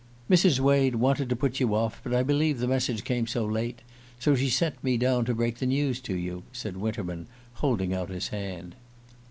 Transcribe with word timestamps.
"Mrs. 0.31 0.59
Wade 0.59 0.95
wanted 0.95 1.29
to 1.29 1.35
put 1.35 1.59
you 1.59 1.75
off, 1.75 2.01
but 2.03 2.11
I 2.11 2.23
believe 2.23 2.57
the 2.57 2.67
message 2.67 3.03
came 3.03 3.27
too 3.27 3.41
late; 3.45 3.83
so 4.19 4.33
she 4.35 4.49
sent 4.49 4.83
me 4.83 4.97
down 4.97 5.25
to 5.25 5.35
break 5.35 5.59
the 5.59 5.67
news 5.67 5.99
to 6.01 6.15
you," 6.17 6.41
said 6.51 6.75
Winterman, 6.77 7.27
holding 7.53 7.93
out 7.93 8.09
his 8.09 8.29
hand. 8.29 8.73